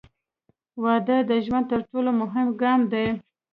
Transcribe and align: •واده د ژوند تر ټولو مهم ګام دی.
•واده 0.83 1.17
د 1.29 1.31
ژوند 1.45 1.65
تر 1.71 1.79
ټولو 1.89 2.09
مهم 2.21 2.47
ګام 2.61 2.81
دی. 2.91 3.07